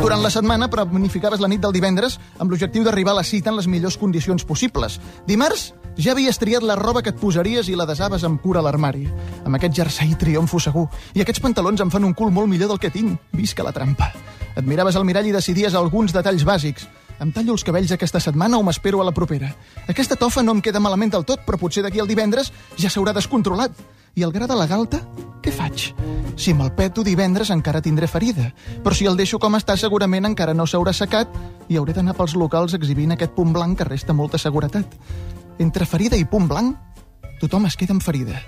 Durant 0.00 0.20
la 0.20 0.32
setmana 0.32 0.66
planificaves 0.68 1.40
la 1.40 1.48
nit 1.48 1.62
del 1.62 1.72
divendres 1.72 2.18
amb 2.38 2.50
l'objectiu 2.50 2.84
d'arribar 2.84 3.14
a 3.14 3.20
la 3.20 3.24
cita 3.24 3.52
en 3.52 3.56
les 3.56 3.68
millors 3.68 3.96
condicions 4.00 4.44
possibles. 4.44 4.98
Dimarts 5.28 5.70
ja 5.96 6.12
havies 6.12 6.38
triat 6.38 6.64
la 6.66 6.76
roba 6.76 7.02
que 7.02 7.12
et 7.14 7.20
posaries 7.20 7.68
i 7.68 7.76
la 7.78 7.86
desaves 7.86 8.24
amb 8.24 8.40
cura 8.42 8.60
a 8.60 8.66
l'armari. 8.66 9.06
Amb 9.44 9.56
aquest 9.56 9.76
jersei 9.76 10.14
triomfo 10.18 10.60
segur. 10.60 10.88
I 11.14 11.22
aquests 11.22 11.42
pantalons 11.44 11.80
em 11.80 11.90
fan 11.90 12.04
un 12.04 12.14
cul 12.14 12.32
molt 12.34 12.50
millor 12.50 12.72
del 12.72 12.82
que 12.82 12.90
tinc. 12.90 13.20
Visca 13.32 13.62
la 13.66 13.72
trampa. 13.72 14.10
Et 14.54 14.66
miraves 14.66 14.96
al 14.96 15.06
mirall 15.06 15.26
i 15.30 15.34
decidies 15.34 15.74
alguns 15.74 16.14
detalls 16.14 16.44
bàsics. 16.46 16.88
Em 17.22 17.30
tallo 17.30 17.54
els 17.54 17.62
cabells 17.62 17.92
aquesta 17.94 18.18
setmana 18.20 18.58
o 18.58 18.64
m'espero 18.66 19.00
a 19.00 19.04
la 19.06 19.14
propera. 19.14 19.52
Aquesta 19.86 20.16
tofa 20.18 20.42
no 20.42 20.54
em 20.56 20.62
queda 20.62 20.82
malament 20.82 21.12
del 21.14 21.26
tot, 21.26 21.44
però 21.46 21.58
potser 21.60 21.84
d'aquí 21.84 22.02
al 22.02 22.10
divendres 22.10 22.50
ja 22.76 22.90
s'haurà 22.90 23.14
descontrolat. 23.14 23.70
I 24.14 24.22
el 24.22 24.32
gra 24.34 24.46
de 24.50 24.54
la 24.58 24.66
galta? 24.70 25.00
Què 25.42 25.52
faig? 25.54 25.92
Si 26.38 26.54
me'l 26.54 26.72
peto 26.74 27.04
divendres 27.06 27.50
encara 27.54 27.82
tindré 27.82 28.06
ferida, 28.10 28.48
però 28.82 28.94
si 28.94 29.06
el 29.06 29.18
deixo 29.18 29.38
com 29.42 29.54
està 29.58 29.76
segurament 29.78 30.26
encara 30.26 30.54
no 30.54 30.66
s'haurà 30.66 30.94
secat 30.94 31.30
i 31.68 31.78
hauré 31.78 31.94
d'anar 31.94 32.14
pels 32.18 32.34
locals 32.38 32.74
exhibint 32.74 33.14
aquest 33.14 33.34
punt 33.34 33.52
blanc 33.54 33.78
que 33.78 33.86
resta 33.90 34.14
molta 34.14 34.38
seguretat. 34.38 34.98
Entre 35.58 35.86
ferida 35.86 36.16
i 36.18 36.24
punt 36.26 36.48
blanc, 36.50 36.78
tothom 37.40 37.68
es 37.68 37.76
queda 37.76 37.94
amb 37.94 38.02
ferida. 38.02 38.40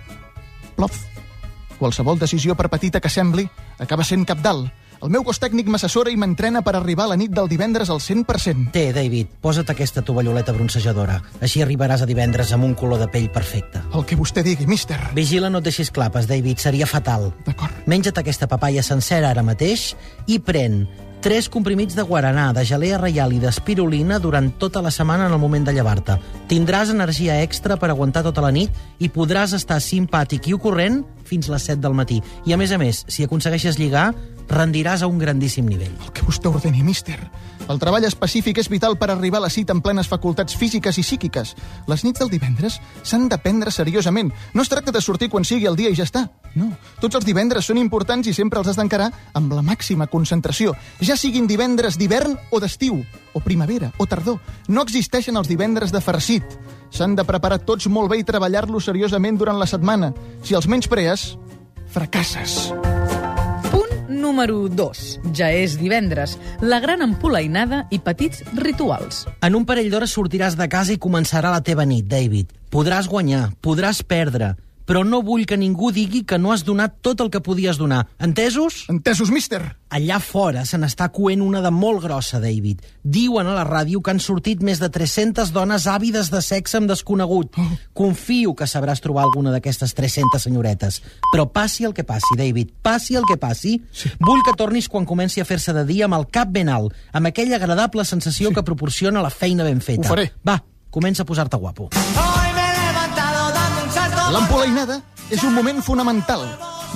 Plof. 0.77 1.05
Qualsevol 1.77 2.19
decisió, 2.19 2.57
per 2.57 2.71
petita 2.73 3.01
que 3.05 3.13
sembli, 3.13 3.47
acaba 3.79 4.05
sent 4.05 4.25
capdalt. 4.25 4.73
El 5.05 5.11
meu 5.13 5.21
cos 5.27 5.37
tècnic 5.37 5.69
m'assessora 5.69 6.09
i 6.09 6.17
m'entrena 6.17 6.63
per 6.65 6.73
arribar 6.79 7.05
a 7.05 7.11
la 7.11 7.19
nit 7.21 7.31
del 7.37 7.51
divendres 7.53 7.91
al 7.93 8.01
100%. 8.01 8.71
Té, 8.73 8.87
David, 8.97 9.35
posa't 9.45 9.69
aquesta 9.69 10.01
tovalloleta 10.03 10.55
bronzejadora. 10.57 11.19
Així 11.45 11.61
arribaràs 11.61 12.03
a 12.03 12.09
divendres 12.09 12.55
amb 12.57 12.65
un 12.65 12.73
color 12.75 13.03
de 13.05 13.11
pell 13.13 13.29
perfecte. 13.31 13.85
El 13.93 14.07
que 14.09 14.17
vostè 14.17 14.43
digui, 14.43 14.67
míster. 14.67 14.97
Vigila, 15.15 15.53
no 15.53 15.61
et 15.61 15.69
deixis 15.69 15.93
clapes, 15.93 16.27
David, 16.27 16.65
seria 16.65 16.89
fatal. 16.89 17.29
D'acord. 17.45 17.85
Menja't 17.87 18.23
aquesta 18.25 18.49
papaya 18.49 18.83
sencera 18.83 19.35
ara 19.35 19.45
mateix 19.45 19.91
i 20.33 20.41
pren 20.41 20.87
Tres 21.27 21.49
comprimits 21.51 21.97
de 21.99 22.05
guaranà, 22.07 22.53
de 22.55 22.63
gelea 22.63 23.01
reial 23.01 23.33
i 23.35 23.41
d'espirulina 23.43 24.21
durant 24.23 24.47
tota 24.63 24.79
la 24.79 24.93
setmana 24.95 25.25
en 25.27 25.33
el 25.35 25.41
moment 25.43 25.65
de 25.67 25.73
llevar-te. 25.75 26.15
Tindràs 26.47 26.93
energia 26.95 27.41
extra 27.43 27.75
per 27.75 27.89
aguantar 27.91 28.23
tota 28.23 28.45
la 28.45 28.53
nit 28.55 28.71
i 29.03 29.11
podràs 29.11 29.57
estar 29.59 29.81
simpàtic 29.83 30.47
i 30.47 30.55
ocorrent 30.55 31.01
fins 31.27 31.51
les 31.51 31.67
7 31.67 31.83
del 31.83 31.99
matí. 31.99 32.21
I 32.47 32.55
a 32.55 32.61
més 32.61 32.71
a 32.71 32.79
més, 32.79 33.03
si 33.11 33.27
aconsegueixes 33.27 33.75
lligar, 33.75 34.13
rendiràs 34.47 35.03
a 35.03 35.11
un 35.11 35.19
grandíssim 35.19 35.67
nivell. 35.67 35.99
El 36.07 36.15
que 36.15 36.23
vostè 36.23 36.47
ordeni, 36.47 36.87
míster. 36.87 37.19
El 37.67 37.83
treball 37.83 38.07
específic 38.07 38.63
és 38.63 38.71
vital 38.71 38.95
per 38.95 39.11
arribar 39.11 39.43
a 39.43 39.49
la 39.49 39.51
cita 39.51 39.75
amb 39.75 39.83
plenes 39.83 40.07
facultats 40.07 40.55
físiques 40.55 41.03
i 41.03 41.03
psíquiques. 41.03 41.57
Les 41.91 42.07
nits 42.07 42.23
del 42.23 42.31
divendres 42.31 42.79
s'han 43.03 43.27
de 43.27 43.43
prendre 43.43 43.75
seriosament. 43.75 44.31
No 44.55 44.63
es 44.63 44.71
tracta 44.71 44.95
de 44.95 45.03
sortir 45.03 45.35
quan 45.35 45.43
sigui 45.43 45.67
el 45.67 45.75
dia 45.75 45.91
i 45.91 45.99
ja 45.99 46.07
està. 46.07 46.29
No. 46.57 46.71
Tots 47.03 47.19
els 47.19 47.27
divendres 47.29 47.69
són 47.69 47.79
importants 47.79 48.27
i 48.27 48.35
sempre 48.35 48.59
els 48.63 48.71
has 48.73 48.79
d'encarar 48.81 49.11
amb 49.37 49.53
la 49.53 49.63
màxima 49.63 50.09
concentració. 50.09 50.73
Ja 51.05 51.19
siguin 51.21 51.47
divendres 51.47 51.99
d'hivern 52.01 52.35
o 52.51 52.61
d'estiu, 52.61 53.03
o 53.37 53.43
primavera, 53.45 53.93
o 54.01 54.09
tardor. 54.09 54.41
No 54.69 54.83
existeixen 54.83 55.37
els 55.37 55.53
divendres 55.53 55.93
de 55.93 56.01
farcit. 56.01 56.57
S'han 56.91 57.17
de 57.19 57.27
preparar 57.29 57.61
tots 57.69 57.91
molt 57.93 58.11
bé 58.11 58.23
i 58.23 58.25
treballar-los 58.25 58.89
seriosament 58.89 59.37
durant 59.37 59.61
la 59.61 59.69
setmana. 59.69 60.15
Si 60.43 60.57
els 60.57 60.69
menys 60.71 60.89
prees, 60.89 61.35
fracasses. 61.93 62.73
Punt 63.69 64.09
número 64.09 64.71
2. 64.73 65.07
Ja 65.37 65.53
és 65.53 65.77
divendres. 65.77 66.39
La 66.65 66.81
gran 66.81 67.05
empolainada 67.05 67.85
i 67.93 68.01
petits 68.01 68.47
rituals. 68.57 69.27
En 69.45 69.59
un 69.59 69.69
parell 69.69 69.93
d'hores 69.93 70.17
sortiràs 70.17 70.57
de 70.57 70.71
casa 70.73 70.97
i 70.97 71.03
començarà 71.03 71.53
la 71.53 71.61
teva 71.61 71.85
nit, 71.85 72.09
David. 72.09 72.55
Podràs 72.73 73.11
guanyar, 73.13 73.51
podràs 73.63 74.01
perdre, 74.03 74.55
però 74.87 75.03
no 75.05 75.21
vull 75.27 75.45
que 75.47 75.59
ningú 75.59 75.91
digui 75.93 76.23
que 76.25 76.39
no 76.39 76.53
has 76.55 76.63
donat 76.65 76.95
tot 77.03 77.21
el 77.21 77.29
que 77.31 77.41
podies 77.43 77.77
donar. 77.77 78.07
Entesos? 78.23 78.85
Entesos, 78.89 79.31
míster? 79.35 79.61
Allà 79.91 80.19
fora 80.23 80.65
se 80.67 80.79
n'està 80.79 81.11
coent 81.15 81.43
una 81.43 81.61
de 81.63 81.71
molt 81.75 82.03
grossa, 82.03 82.41
David. 82.43 82.81
Diuen 83.03 83.47
a 83.47 83.55
la 83.55 83.65
ràdio 83.67 84.01
que 84.03 84.11
han 84.15 84.21
sortit 84.23 84.63
més 84.63 84.81
de 84.83 84.89
300 84.91 85.53
dones 85.55 85.87
àvides 85.91 86.31
de 86.31 86.41
sexe 86.43 86.79
amb 86.79 86.91
desconegut. 86.91 87.59
Oh. 87.59 87.67
Confio 87.95 88.55
que 88.55 88.67
sabràs 88.71 89.03
trobar 89.03 89.25
alguna 89.27 89.53
d'aquestes 89.55 89.95
300 89.95 90.43
senyoretes. 90.47 91.03
Però 91.33 91.49
passi 91.53 91.85
el 91.85 91.95
que 91.95 92.05
passi, 92.07 92.39
David, 92.39 92.71
passi 92.83 93.15
el 93.19 93.27
que 93.29 93.37
passi, 93.37 93.81
Sí. 93.93 94.11
vull 94.21 94.43
que 94.47 94.55
tornis 94.57 94.89
quan 94.89 95.05
comenci 95.07 95.41
a 95.41 95.45
fer-se 95.45 95.73
de 95.73 95.85
dia 95.85 96.05
amb 96.07 96.15
el 96.15 96.29
cap 96.31 96.49
ben 96.51 96.69
alt, 96.69 96.95
amb 97.13 97.27
aquella 97.27 97.57
agradable 97.57 98.05
sensació 98.05 98.49
Sí. 98.49 98.55
que 98.55 98.63
proporciona 98.63 99.23
la 99.23 99.31
feina 99.31 99.65
ben 99.65 99.81
feta. 99.81 100.07
Ho 100.07 100.15
faré. 100.15 100.33
Va, 100.47 100.63
comença 100.91 101.23
a 101.23 101.27
posar-te 101.27 101.57
guapo. 101.57 101.91
L'empolainada 104.27 104.97
és 105.31 105.43
un 105.47 105.53
moment 105.55 105.79
fonamental. 105.87 106.41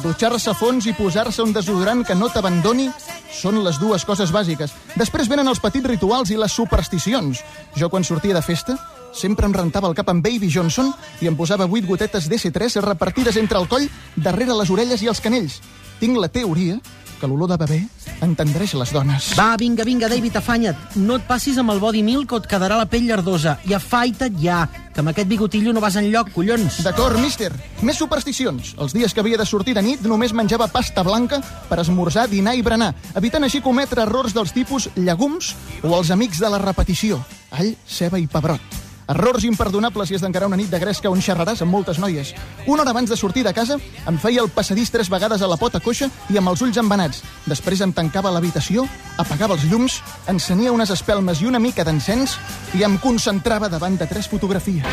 Dutxar-se 0.03 0.51
a 0.51 0.55
fons 0.59 0.87
i 0.91 0.95
posar-se 0.97 1.45
un 1.45 1.53
desodorant 1.55 2.03
que 2.07 2.17
no 2.19 2.27
t'abandoni 2.33 2.89
són 3.31 3.61
les 3.63 3.79
dues 3.79 4.03
coses 4.05 4.33
bàsiques. 4.35 4.73
Després 4.99 5.31
venen 5.31 5.47
els 5.47 5.61
petits 5.63 5.87
rituals 5.87 6.33
i 6.35 6.39
les 6.41 6.51
supersticions. 6.51 7.45
Jo, 7.79 7.89
quan 7.89 8.03
sortia 8.03 8.35
de 8.35 8.43
festa, 8.43 8.75
sempre 9.15 9.47
em 9.47 9.55
rentava 9.55 9.87
el 9.87 9.95
cap 9.95 10.11
amb 10.11 10.27
Baby 10.27 10.51
Johnson 10.51 10.91
i 11.23 11.31
em 11.31 11.39
posava 11.39 11.71
vuit 11.71 11.87
gotetes 11.87 12.27
d'S3 12.27 12.81
repartides 12.83 13.39
entre 13.39 13.63
el 13.63 13.69
coll, 13.71 13.87
darrere 14.17 14.57
les 14.59 14.75
orelles 14.75 15.03
i 15.07 15.11
els 15.13 15.23
canells. 15.23 15.61
Tinc 16.03 16.19
la 16.19 16.33
teoria 16.35 16.81
que 17.21 17.29
l'olor 17.29 17.51
de 17.53 17.59
bebè 17.61 17.79
entendreix 18.25 18.75
les 18.81 18.93
dones. 18.95 19.31
Va, 19.39 19.53
vinga, 19.61 19.85
vinga, 19.85 20.09
David, 20.09 20.39
afanya't. 20.41 20.97
No 21.05 21.19
et 21.21 21.27
passis 21.29 21.59
amb 21.61 21.75
el 21.75 21.83
body 21.83 22.03
milk 22.07 22.33
o 22.33 22.41
et 22.41 22.49
quedarà 22.51 22.79
la 22.81 22.89
pell 22.91 23.07
llardosa. 23.07 23.59
I 23.69 23.77
afaita't 23.77 24.41
ja, 24.41 24.65
que 24.95 25.05
amb 25.05 25.13
aquest 25.13 25.29
bigotillo 25.31 25.75
no 25.77 25.85
vas 25.85 25.99
enlloc, 26.01 26.33
collons. 26.35 26.81
D'acord, 26.87 27.21
míster. 27.21 27.53
Més 27.87 28.01
supersticions. 28.01 28.75
Els 28.81 28.97
dies 28.97 29.15
que 29.15 29.23
havia 29.23 29.39
de 29.41 29.47
sortir 29.49 29.77
de 29.77 29.85
nit 29.85 30.05
només 30.07 30.35
menjava 30.37 30.71
pasta 30.73 31.05
blanca 31.07 31.43
per 31.69 31.81
esmorzar, 31.85 32.29
dinar 32.33 32.57
i 32.57 32.65
berenar, 32.67 32.95
evitant 33.21 33.47
així 33.47 33.63
cometre 33.65 34.07
errors 34.07 34.37
dels 34.37 34.55
tipus 34.57 34.91
llegums 34.97 35.55
o 35.83 35.95
els 35.97 36.11
amics 36.11 36.41
de 36.41 36.51
la 36.53 36.63
repetició, 36.63 37.21
all, 37.51 37.75
ceba 37.87 38.21
i 38.21 38.29
pebrot. 38.31 38.70
Errors 39.11 39.43
imperdonables 39.43 40.07
si 40.07 40.15
has 40.15 40.23
d'encarar 40.23 40.47
una 40.47 40.57
nit 40.57 40.71
de 40.71 40.79
gresca 40.79 41.11
on 41.11 41.19
xerraràs 41.19 41.65
amb 41.65 41.75
moltes 41.75 41.99
noies. 41.99 42.31
Una 42.71 42.85
hora 42.85 42.93
abans 42.95 43.11
de 43.11 43.17
sortir 43.19 43.43
de 43.43 43.53
casa 43.53 43.75
em 44.07 44.19
feia 44.23 44.45
el 44.45 44.53
passadís 44.55 44.93
tres 44.95 45.11
vegades 45.11 45.43
a 45.43 45.49
la 45.51 45.59
pota 45.59 45.81
coixa 45.83 46.07
i 46.31 46.39
amb 46.39 46.53
els 46.53 46.63
ulls 46.63 46.79
embenats. 46.79 47.25
Després 47.51 47.83
em 47.83 47.91
tancava 47.93 48.31
l'habitació, 48.31 48.87
apagava 49.19 49.59
els 49.59 49.67
llums, 49.67 49.99
encenia 50.31 50.71
unes 50.71 50.95
espelmes 50.95 51.43
i 51.43 51.51
una 51.51 51.59
mica 51.59 51.83
d'encens 51.83 52.37
i 52.79 52.87
em 52.87 53.01
concentrava 53.03 53.69
davant 53.69 53.99
de 53.99 54.07
tres 54.07 54.31
fotografies. 54.31 54.87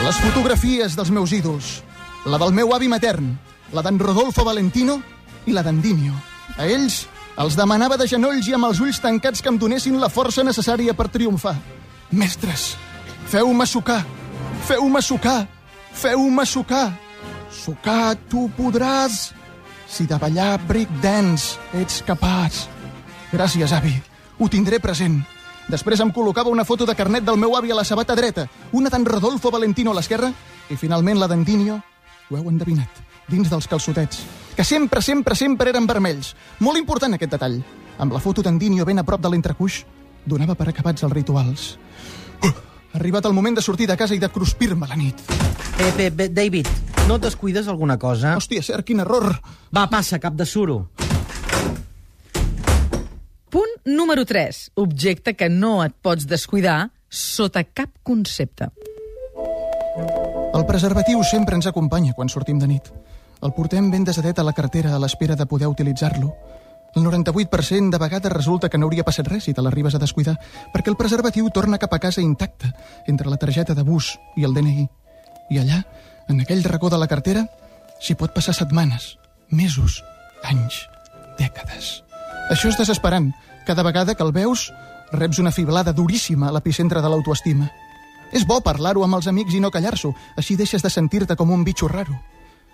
Les 0.00 0.24
fotografies 0.24 0.96
dels 0.96 1.12
meus 1.12 1.36
ídols. 1.36 1.82
La 2.24 2.40
del 2.40 2.56
meu 2.56 2.72
avi 2.72 2.88
matern, 2.88 3.34
la 3.76 3.84
d'en 3.84 4.00
Rodolfo 4.00 4.44
Valentino 4.48 5.02
i 5.44 5.52
la 5.52 5.62
d'en 5.62 5.84
Dinio. 5.84 6.16
A 6.56 6.64
ells 6.64 7.04
els 7.40 7.56
demanava 7.56 7.96
de 7.96 8.06
genolls 8.08 8.48
i 8.50 8.54
amb 8.56 8.68
els 8.68 8.80
ulls 8.84 9.00
tancats 9.00 9.40
que 9.40 9.48
em 9.48 9.58
donessin 9.58 9.96
la 10.00 10.10
força 10.12 10.44
necessària 10.44 10.92
per 10.96 11.08
triomfar. 11.08 11.54
Mestres, 12.12 12.74
feu-me 13.32 13.64
sucar, 13.66 14.02
feu-me 14.68 15.00
sucar, 15.00 15.46
feu-me 15.92 16.44
sucar. 16.46 16.90
Sucar 17.50 18.14
tu 18.30 18.44
podràs, 18.56 19.32
si 19.90 20.06
de 20.06 20.18
ballar 20.20 20.60
break 20.68 20.92
dance 21.02 21.58
ets 21.74 21.98
capaç. 22.06 22.66
Gràcies, 23.32 23.72
avi. 23.74 23.96
Ho 24.38 24.48
tindré 24.48 24.78
present. 24.78 25.18
Després 25.70 26.00
em 26.02 26.12
col·locava 26.14 26.52
una 26.52 26.64
foto 26.64 26.86
de 26.86 26.94
carnet 26.98 27.24
del 27.26 27.38
meu 27.38 27.56
avi 27.56 27.72
a 27.72 27.78
la 27.78 27.84
sabata 27.84 28.16
dreta, 28.18 28.46
una 28.72 28.90
d'en 28.90 29.06
Rodolfo 29.06 29.50
Valentino 29.50 29.90
a 29.90 29.98
l'esquerra 29.98 30.30
i 30.70 30.76
finalment 30.76 31.18
la 31.18 31.28
d'en 31.30 31.44
Dinio, 31.46 31.80
ho 32.30 32.38
heu 32.38 32.48
endevinat, 32.50 33.02
dins 33.28 33.50
dels 33.50 33.68
calçotets, 33.70 34.22
que 34.56 34.64
sempre, 34.64 35.02
sempre, 35.02 35.36
sempre 35.36 35.70
eren 35.70 35.86
vermells. 35.86 36.34
Molt 36.60 36.78
important 36.80 37.14
aquest 37.16 37.32
detall. 37.36 37.60
Amb 38.00 38.12
la 38.16 38.20
foto 38.20 38.42
d'en 38.42 38.58
Dinio 38.58 38.86
ben 38.88 38.98
a 38.98 39.04
prop 39.04 39.20
de 39.20 39.30
l'entrecuix, 39.30 39.82
donava 40.24 40.56
per 40.56 40.68
acabats 40.70 41.04
els 41.04 41.12
rituals. 41.12 41.66
Uh, 42.44 42.52
arribat 42.96 43.26
el 43.28 43.36
moment 43.36 43.58
de 43.58 43.64
sortir 43.64 43.88
de 43.88 43.96
casa 43.96 44.16
i 44.16 44.22
de 44.22 44.30
cruspir-me 44.32 44.88
la 44.88 44.96
nit. 44.96 45.20
Eh, 45.80 45.92
bé, 45.96 46.10
bé, 46.10 46.28
David, 46.28 46.68
no 47.08 47.16
et 47.16 47.24
descuides 47.24 47.68
alguna 47.68 47.98
cosa? 47.98 48.36
Hòstia, 48.36 48.62
cert, 48.62 48.86
quin 48.86 49.00
error. 49.04 49.32
Va, 49.74 49.86
passa, 49.92 50.20
cap 50.22 50.36
de 50.36 50.46
suro. 50.46 50.80
Punt 53.50 53.80
número 53.84 54.24
3. 54.24 54.70
Objecte 54.78 55.34
que 55.34 55.48
no 55.50 55.80
et 55.84 55.94
pots 56.02 56.28
descuidar 56.30 56.92
sota 57.10 57.64
cap 57.64 57.90
concepte. 58.06 58.70
El 60.54 60.66
preservatiu 60.66 61.22
sempre 61.26 61.58
ens 61.58 61.66
acompanya 61.66 62.14
quan 62.14 62.30
sortim 62.30 62.60
de 62.62 62.68
nit. 62.70 62.92
El 63.40 63.54
portem 63.56 63.90
ben 63.90 64.04
desadet 64.04 64.38
a 64.38 64.44
la 64.44 64.52
cartera 64.52 64.94
a 64.94 64.98
l'espera 65.00 65.36
de 65.36 65.46
poder 65.48 65.68
utilitzar-lo. 65.72 66.34
El 66.94 67.04
98% 67.04 67.88
de 67.90 67.98
vegades 67.98 68.32
resulta 68.32 68.68
que 68.68 68.76
no 68.76 68.88
hauria 68.88 69.04
passat 69.06 69.28
res 69.30 69.46
si 69.46 69.54
te 69.54 69.62
l'arribes 69.62 69.94
a 69.94 70.00
descuidar, 70.02 70.34
perquè 70.74 70.90
el 70.92 70.98
preservatiu 70.98 71.48
torna 71.54 71.78
cap 71.78 71.94
a 71.94 72.00
casa 72.02 72.20
intacte, 72.20 72.72
entre 73.06 73.30
la 73.30 73.38
targeta 73.38 73.74
de 73.74 73.84
bus 73.86 74.18
i 74.36 74.44
el 74.44 74.52
DNI. 74.52 74.88
I 75.50 75.60
allà, 75.62 75.84
en 76.28 76.42
aquell 76.42 76.64
racó 76.64 76.90
de 76.90 76.98
la 77.00 77.08
cartera, 77.08 77.46
s'hi 78.02 78.16
pot 78.18 78.34
passar 78.34 78.52
setmanes, 78.58 79.16
mesos, 79.48 80.02
anys, 80.44 80.82
dècades. 81.38 82.02
Això 82.50 82.68
és 82.68 82.76
desesperant. 82.76 83.30
Cada 83.64 83.86
vegada 83.86 84.16
que 84.18 84.26
el 84.26 84.34
veus, 84.36 84.68
reps 85.12 85.38
una 85.38 85.54
fiblada 85.54 85.94
duríssima 85.94 86.48
a 86.48 86.52
l'epicentre 86.52 87.00
de 87.00 87.08
l'autoestima. 87.08 87.70
És 88.34 88.44
bo 88.46 88.60
parlar-ho 88.60 89.06
amb 89.06 89.16
els 89.16 89.30
amics 89.30 89.54
i 89.54 89.62
no 89.62 89.70
callar-s'ho, 89.70 90.12
així 90.36 90.58
deixes 90.58 90.82
de 90.82 90.90
sentir-te 90.90 91.36
com 91.38 91.50
un 91.54 91.64
bitxo 91.64 91.88
raro. 91.88 92.18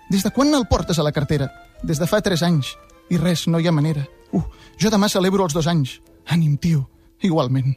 Des 0.09 0.23
de 0.23 0.31
quan 0.31 0.53
el 0.55 0.67
portes 0.67 0.99
a 0.99 1.03
la 1.03 1.11
cartera? 1.11 1.49
Des 1.83 1.99
de 1.99 2.07
fa 2.07 2.21
3 2.21 2.43
anys. 2.47 2.75
I 3.09 3.17
res, 3.19 3.47
no 3.47 3.59
hi 3.59 3.67
ha 3.67 3.75
manera. 3.75 4.05
Uh, 4.31 4.43
jo 4.79 4.91
demà 4.91 5.09
celebro 5.11 5.43
els 5.43 5.55
dos 5.55 5.67
anys. 5.67 5.99
Ànim, 6.27 6.57
tio. 6.57 6.87
Igualment. 7.23 7.75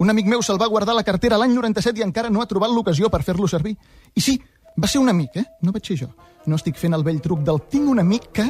Un 0.00 0.10
amic 0.12 0.28
meu 0.28 0.42
se'l 0.42 0.60
va 0.60 0.68
guardar 0.68 0.94
la 0.96 1.04
cartera 1.04 1.38
l'any 1.40 1.52
97 1.54 2.00
i 2.00 2.04
encara 2.04 2.30
no 2.32 2.40
ha 2.40 2.48
trobat 2.48 2.72
l'ocasió 2.72 3.10
per 3.12 3.22
fer-lo 3.24 3.48
servir. 3.48 3.74
I 4.16 4.20
sí, 4.20 4.38
va 4.76 4.88
ser 4.88 5.00
un 5.00 5.08
amic, 5.12 5.36
eh? 5.36 5.44
No 5.62 5.72
vaig 5.72 5.88
ser 5.88 5.98
jo. 6.00 6.10
No 6.46 6.56
estic 6.56 6.76
fent 6.80 6.96
el 6.96 7.04
vell 7.04 7.20
truc 7.20 7.44
del 7.44 7.62
tinc 7.72 7.88
un 7.88 8.00
amic 8.00 8.30
que... 8.32 8.48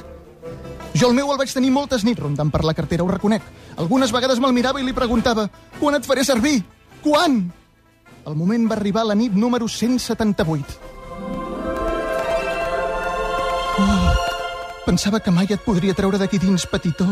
Jo 0.94 1.10
el 1.10 1.14
meu 1.14 1.30
el 1.30 1.38
vaig 1.38 1.50
tenir 1.54 1.70
moltes 1.70 2.02
nits 2.02 2.18
rondant 2.18 2.50
per 2.50 2.64
la 2.66 2.74
cartera, 2.74 3.04
ho 3.06 3.10
reconec. 3.10 3.42
Algunes 3.78 4.10
vegades 4.14 4.42
me'l 4.42 4.54
mirava 4.54 4.82
i 4.82 4.86
li 4.86 4.94
preguntava 4.94 5.46
quan 5.78 5.98
et 5.98 6.06
faré 6.06 6.26
servir? 6.26 6.64
Quan? 7.02 7.44
El 8.26 8.36
moment 8.36 8.66
va 8.70 8.78
arribar 8.78 9.06
la 9.06 9.14
nit 9.14 9.34
número 9.34 9.68
178. 9.70 10.89
Pensava 14.90 15.20
que 15.22 15.30
mai 15.30 15.46
et 15.46 15.62
podria 15.62 15.94
treure 15.94 16.18
d'aquí 16.18 16.40
dins, 16.42 16.64
petitó. 16.66 17.06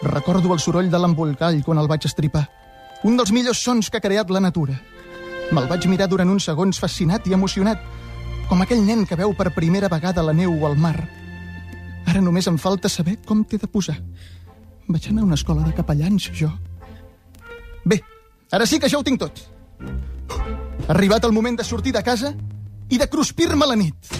Recordo 0.00 0.54
el 0.54 0.60
soroll 0.64 0.88
de 0.88 0.96
l'embolcall 0.96 1.58
quan 1.64 1.76
el 1.76 1.88
vaig 1.90 2.06
estripar. 2.08 2.46
Un 3.04 3.18
dels 3.18 3.32
millors 3.36 3.60
sons 3.60 3.90
que 3.90 3.98
ha 4.00 4.04
creat 4.04 4.32
la 4.32 4.40
natura. 4.40 4.78
Me'l 5.52 5.68
vaig 5.68 5.84
mirar 5.92 6.08
durant 6.08 6.32
uns 6.32 6.46
segons 6.48 6.80
fascinat 6.80 7.28
i 7.28 7.36
emocionat, 7.36 7.82
com 8.48 8.64
aquell 8.64 8.80
nen 8.86 9.04
que 9.04 9.18
veu 9.20 9.34
per 9.36 9.52
primera 9.52 9.90
vegada 9.92 10.24
la 10.24 10.32
neu 10.32 10.56
o 10.56 10.70
el 10.70 10.80
mar. 10.80 10.96
Ara 12.08 12.22
només 12.24 12.48
em 12.48 12.56
falta 12.56 12.88
saber 12.88 13.18
com 13.28 13.44
t'he 13.44 13.60
de 13.60 13.68
posar. 13.68 13.98
Vaig 14.88 15.10
anar 15.10 15.26
a 15.26 15.28
una 15.28 15.36
escola 15.36 15.66
de 15.68 15.76
capellans, 15.76 16.30
jo. 16.32 16.48
Bé, 17.84 18.00
ara 18.50 18.64
sí 18.64 18.80
que 18.80 18.88
ja 18.88 18.96
ho 18.96 19.04
tinc 19.04 19.20
tot. 19.20 19.44
Arribat 20.88 21.28
el 21.28 21.36
moment 21.36 21.60
de 21.60 21.68
sortir 21.68 21.92
de 21.92 22.02
casa 22.02 22.32
i 22.88 22.96
de 22.96 23.10
cruspir-me 23.10 23.68
la 23.68 23.76
nit. 23.76 24.16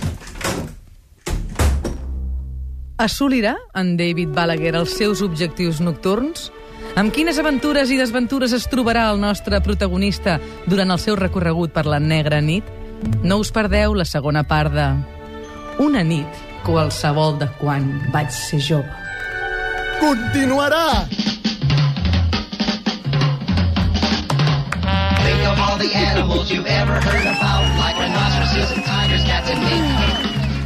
Assolirà 2.96 3.58
en 3.76 3.98
David 3.98 4.30
Balaguer 4.32 4.72
els 4.78 4.94
seus 4.96 5.20
objectius 5.20 5.82
nocturns? 5.84 6.48
Amb 6.96 7.12
quines 7.12 7.36
aventures 7.36 7.90
i 7.92 7.98
desventures 8.00 8.54
es 8.56 8.64
trobarà 8.72 9.10
el 9.12 9.20
nostre 9.20 9.60
protagonista 9.60 10.38
durant 10.64 10.94
el 10.94 11.02
seu 11.02 11.18
recorregut 11.20 11.74
per 11.76 11.84
la 11.84 12.00
negra 12.00 12.40
nit? 12.40 12.64
No 13.20 13.36
us 13.42 13.52
perdeu 13.52 13.92
la 13.92 14.06
segona 14.08 14.46
part 14.48 14.72
de 14.72 14.86
Una 15.84 16.00
nit 16.00 16.40
qualsevol 16.64 17.36
de 17.36 17.50
quan 17.60 17.84
vaig 18.14 18.32
ser 18.32 18.62
jove. 18.64 18.88
Continuarà! 20.00 21.04
Think 25.20 25.44
of 25.52 25.60
all 25.60 25.76
the 25.76 25.92
animals 25.92 26.50
you've 26.50 26.64
ever 26.64 26.96
heard 26.96 27.28
about, 27.28 27.68
like 27.76 28.00
rhinoceroses 28.00 28.72
and 28.72 28.84
tigers, 28.88 29.22
cats 29.24 29.50
and 29.50 29.60
mink. 29.60 29.84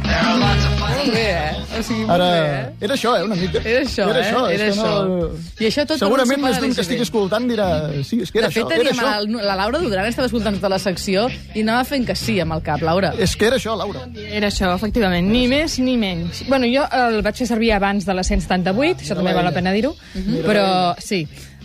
There 0.07 0.15
are 0.15 0.39
lots 0.39 0.63
of 0.63 0.80
Molt 1.01 1.15
bé, 1.15 1.23
eh? 1.33 1.79
O 1.79 1.81
sigui, 1.81 2.03
molt 2.05 2.13
Ara, 2.15 2.27
bé, 2.29 2.41
eh? 2.53 2.85
era 2.87 2.95
això, 2.97 3.13
eh, 3.17 3.23
una 3.25 3.37
mica. 3.39 3.61
Era 3.65 3.81
això, 3.81 4.05
era 4.11 4.19
eh? 4.21 4.27
Això, 4.27 4.41
és 4.51 4.61
Era 4.61 4.69
això. 4.71 5.29
I 5.61 5.67
això 5.69 5.85
tot 5.89 6.01
Segurament 6.01 6.41
més 6.43 6.59
d'un 6.61 6.75
que 6.77 6.85
estigui 6.85 7.05
escoltant 7.07 7.47
dirà... 7.49 7.67
Sí, 8.05 8.21
és 8.25 8.31
que 8.31 8.41
era 8.41 8.51
De 8.51 8.55
fet, 8.55 8.65
això, 8.67 8.81
era 8.85 8.93
això. 8.93 9.09
la, 9.25 9.43
la 9.49 9.57
Laura 9.63 9.81
Duran 9.81 10.09
estava 10.09 10.29
escoltant 10.29 10.59
tota 10.59 10.69
la 10.75 10.79
secció 10.83 11.25
i 11.55 11.63
anava 11.65 11.83
fent 11.89 12.05
que 12.07 12.15
sí 12.19 12.37
amb 12.43 12.53
el 12.57 12.63
cap, 12.65 12.83
Laura. 12.85 13.13
És 13.17 13.35
que 13.35 13.49
era 13.49 13.57
això, 13.57 13.75
Laura. 13.79 14.05
Era 14.29 14.51
això, 14.51 14.69
efectivament, 14.77 15.27
ni 15.31 15.47
més 15.51 15.79
ni 15.81 15.97
menys. 15.97 16.43
Bueno, 16.49 16.69
jo 16.69 16.85
el 17.01 17.21
vaig 17.25 17.41
fer 17.41 17.49
servir 17.49 17.73
abans 17.77 18.05
de 18.05 18.13
la 18.17 18.23
178, 18.27 19.01
això 19.05 19.17
també 19.17 19.33
val 19.33 19.47
la 19.49 19.55
pena 19.55 19.73
dir-ho, 19.73 19.95
però 20.45 20.67
sí, 21.01 21.23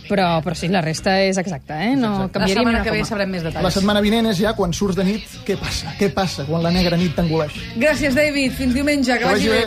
però, 0.09 0.41
però 0.43 0.55
sí, 0.55 0.67
la 0.71 0.81
resta 0.81 1.17
és 1.23 1.37
exacta, 1.37 1.77
eh? 1.83 1.95
No 1.95 2.11
La 2.23 2.27
canviaria 2.29 2.55
setmana 2.61 2.83
que 2.83 2.91
ve 2.91 2.97
coma. 3.01 3.09
sabrem 3.09 3.29
més 3.29 3.43
La 3.43 3.49
detalls. 3.51 3.73
setmana 3.73 4.01
vinent 4.01 4.27
és 4.31 4.37
ja 4.39 4.53
quan 4.57 4.73
surts 4.73 4.95
de 4.95 5.03
nit. 5.03 5.23
Què 5.45 5.57
passa? 5.57 5.93
Què 5.99 6.09
passa 6.13 6.45
quan 6.45 6.63
la 6.63 6.71
negra 6.71 6.97
nit 6.97 7.15
t'engoleix? 7.15 7.53
Gràcies, 7.77 8.15
David. 8.15 8.53
Fins 8.57 8.73
diumenge. 8.73 9.11
Que, 9.13 9.19
Que 9.19 9.25
vagi 9.25 9.49
bé. 9.49 9.61